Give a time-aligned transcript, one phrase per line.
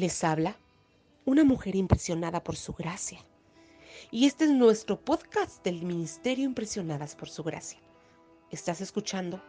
[0.00, 0.56] Les habla
[1.26, 3.18] una mujer impresionada por su gracia.
[4.10, 7.78] Y este es nuestro podcast del Ministerio Impresionadas por su gracia.
[8.50, 9.42] Estás escuchando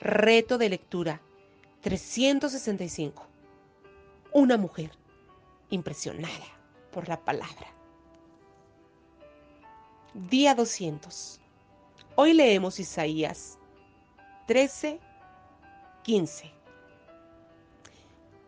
[0.00, 1.20] Reto de Lectura
[1.82, 3.24] 365.
[4.32, 4.90] Una mujer
[5.70, 6.48] impresionada
[6.90, 7.72] por la palabra.
[10.12, 11.38] Día 200.
[12.16, 13.60] Hoy leemos Isaías
[14.48, 14.98] 13,
[16.02, 16.53] 15.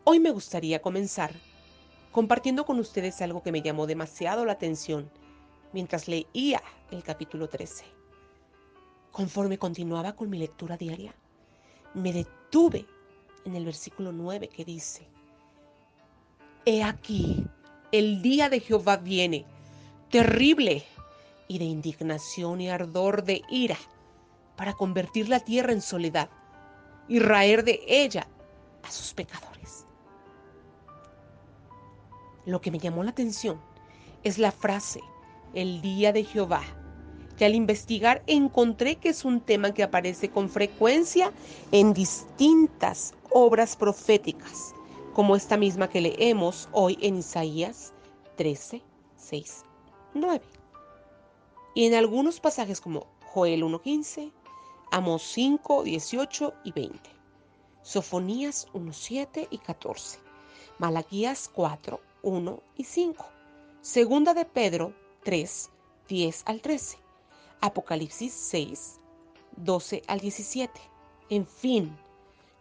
[0.09, 1.33] Hoy me gustaría comenzar
[2.13, 5.11] compartiendo con ustedes algo que me llamó demasiado la atención
[5.73, 7.85] mientras leía el capítulo 13.
[9.11, 11.13] Conforme continuaba con mi lectura diaria,
[11.95, 12.87] me detuve
[13.45, 15.09] en el versículo 9 que dice,
[16.65, 17.45] He aquí,
[17.91, 19.45] el día de Jehová viene,
[20.09, 20.85] terrible
[21.49, 23.77] y de indignación y ardor de ira,
[24.55, 26.31] para convertir la tierra en soledad
[27.09, 28.29] y raer de ella
[28.85, 29.56] a sus pecadores.
[32.47, 33.61] Lo que me llamó la atención
[34.23, 35.01] es la frase,
[35.53, 36.63] el día de Jehová,
[37.37, 41.33] que al investigar encontré que es un tema que aparece con frecuencia
[41.73, 44.75] en distintas obras proféticas,
[45.13, 47.93] como esta misma que leemos hoy en Isaías
[48.37, 48.81] 13,
[49.17, 49.65] 6,
[50.15, 50.41] 9.
[51.75, 54.33] Y en algunos pasajes como Joel 1.15,
[54.93, 57.11] Amos 5, 18 y 20,
[57.83, 60.21] Sofonías 1.7 y 14,
[60.79, 63.27] Malaquías 4, 1 y 5.
[63.81, 65.71] Segunda de Pedro 3,
[66.09, 66.99] 10 al 13.
[67.61, 69.01] Apocalipsis 6,
[69.57, 70.81] 12 al 17.
[71.31, 71.97] En fin,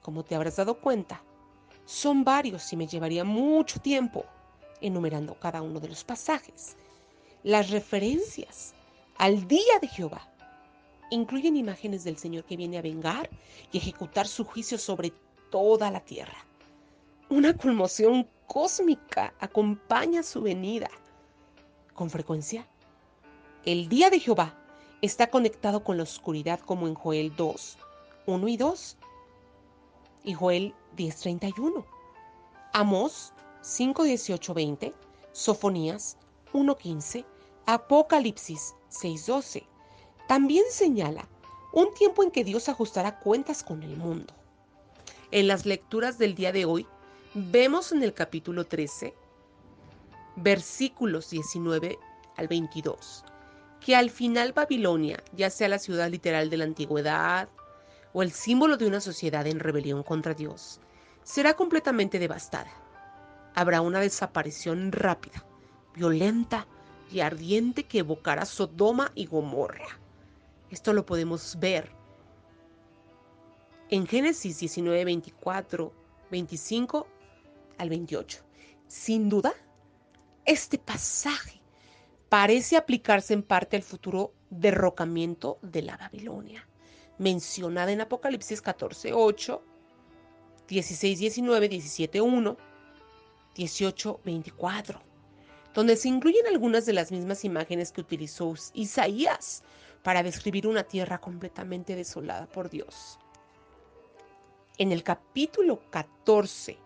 [0.01, 1.23] como te habrás dado cuenta,
[1.85, 4.25] son varios y me llevaría mucho tiempo
[4.81, 6.75] enumerando cada uno de los pasajes.
[7.43, 8.73] Las referencias
[9.17, 10.27] al día de Jehová
[11.11, 13.29] incluyen imágenes del Señor que viene a vengar
[13.71, 15.13] y ejecutar su juicio sobre
[15.51, 16.45] toda la tierra.
[17.29, 20.91] Una conmoción cósmica acompaña su venida.
[21.95, 22.67] Con frecuencia,
[23.65, 24.55] el día de Jehová
[25.01, 27.77] está conectado con la oscuridad como en Joel 2,
[28.27, 28.97] 1 y 2
[30.23, 31.83] y Joel 10, 31.
[32.73, 34.93] Amós 5, 18, 20,
[35.31, 36.17] Sofonías
[36.53, 37.25] 1, 15,
[37.65, 39.67] Apocalipsis 6, 12.
[40.27, 41.27] También señala
[41.73, 44.31] un tiempo en que Dios ajustará cuentas con el mundo.
[45.31, 46.87] En las lecturas del día de hoy
[47.37, 49.13] Vemos en el capítulo 13,
[50.37, 51.99] versículos 19
[52.37, 53.25] al 22,
[53.81, 57.49] que al final Babilonia, ya sea la ciudad literal de la antigüedad
[58.13, 60.79] o el símbolo de una sociedad en rebelión contra Dios,
[61.23, 62.71] será completamente devastada.
[63.53, 65.43] Habrá una desaparición rápida,
[65.93, 66.67] violenta
[67.11, 69.99] y ardiente que evocará Sodoma y Gomorra.
[70.69, 71.91] Esto lo podemos ver
[73.89, 75.91] en Génesis 19, 24,
[76.31, 77.07] 25
[77.77, 78.43] al 28.
[78.87, 79.53] Sin duda,
[80.45, 81.61] este pasaje
[82.29, 86.67] parece aplicarse en parte al futuro derrocamiento de la Babilonia,
[87.17, 89.63] mencionada en Apocalipsis 14, 8,
[90.67, 92.57] 16, 19, 17, 1,
[93.55, 95.01] 18, 24,
[95.73, 99.63] donde se incluyen algunas de las mismas imágenes que utilizó Isaías
[100.03, 103.17] para describir una tierra completamente desolada por Dios.
[104.77, 106.77] En el capítulo 14,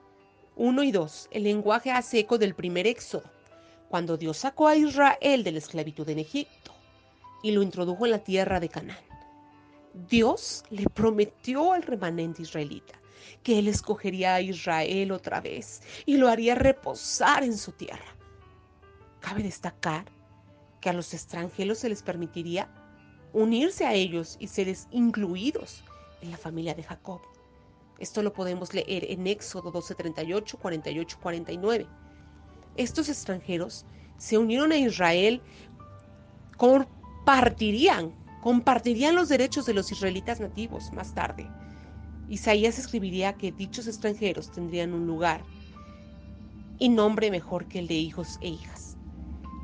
[0.59, 3.23] 1 y 2, el lenguaje hace eco del primer éxodo,
[3.87, 6.73] cuando Dios sacó a Israel de la esclavitud en Egipto
[7.41, 8.99] y lo introdujo en la tierra de Canaán.
[10.09, 12.99] Dios le prometió al remanente israelita
[13.41, 18.17] que él escogería a Israel otra vez y lo haría reposar en su tierra.
[19.21, 20.11] Cabe destacar
[20.81, 22.69] que a los extranjeros se les permitiría
[23.31, 25.85] unirse a ellos y ser incluidos
[26.19, 27.21] en la familia de Jacob.
[27.99, 31.87] Esto lo podemos leer en Éxodo 12, 38, 48, 49.
[32.77, 33.85] Estos extranjeros
[34.17, 35.41] se unieron a Israel,
[36.55, 41.49] compartirían, compartirían los derechos de los israelitas nativos más tarde.
[42.29, 45.43] Isaías escribiría que dichos extranjeros tendrían un lugar
[46.77, 48.95] y nombre mejor que el de hijos e hijas.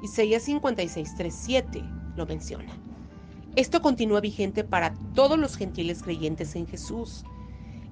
[0.03, 1.83] Isaías 56, 3, 7
[2.17, 2.73] lo menciona.
[3.55, 7.23] Esto continúa vigente para todos los gentiles creyentes en Jesús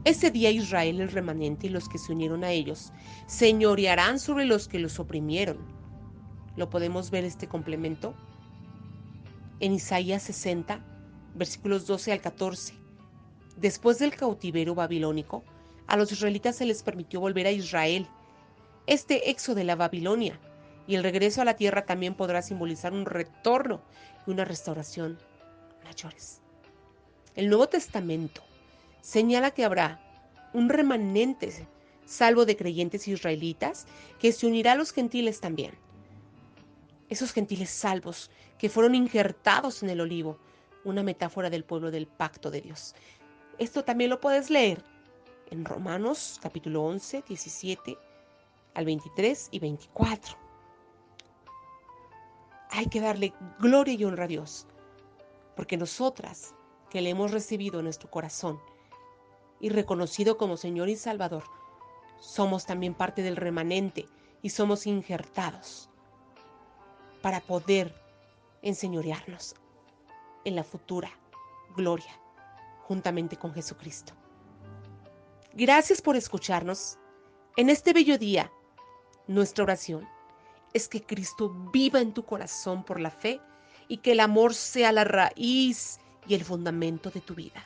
[0.06, 2.92] ese día Israel, el remanente y los que se unieron a ellos,
[3.26, 5.58] señorearán sobre los que los oprimieron.
[6.58, 8.14] ¿Lo podemos ver este complemento?
[9.62, 10.84] En Isaías 60,
[11.36, 12.74] versículos 12 al 14.
[13.56, 15.46] Después del cautiverio babilónico,
[15.88, 18.06] a los israelitas se les permitió volver a Israel.
[18.88, 20.38] Este éxodo de la Babilonia
[20.86, 23.82] y el regreso a la tierra también podrá simbolizar un retorno
[24.28, 25.18] y una restauración
[25.86, 26.42] mayores.
[27.36, 28.44] El Nuevo Testamento
[29.04, 30.00] señala que habrá
[30.54, 31.68] un remanente
[32.06, 33.86] salvo de creyentes israelitas,
[34.18, 35.74] que se unirá a los gentiles también.
[37.10, 40.40] Esos gentiles salvos que fueron injertados en el olivo,
[40.86, 42.96] una metáfora del pueblo del pacto de Dios.
[43.60, 44.82] Esto también lo puedes leer
[45.52, 47.98] en Romanos capítulo 11, 17
[48.74, 50.38] al 23 y 24.
[52.72, 54.66] Hay que darle gloria y honra a Dios,
[55.58, 56.56] porque nosotras
[56.90, 58.60] que le hemos recibido en nuestro corazón
[59.64, 61.46] y reconocido como Señor y Salvador,
[62.20, 64.10] somos también parte del remanente
[64.42, 65.90] y somos injertados
[67.22, 67.96] para poder
[68.62, 69.56] enseñorearnos
[70.44, 71.10] en la futura
[71.78, 72.12] gloria
[72.82, 74.12] juntamente con Jesucristo.
[75.54, 76.98] Gracias por escucharnos.
[77.56, 78.52] En este bello día,
[79.28, 80.06] nuestra oración
[80.74, 83.40] es que Cristo viva en tu corazón por la fe
[83.88, 87.66] y que el amor sea la raíz y el fundamento de tu vida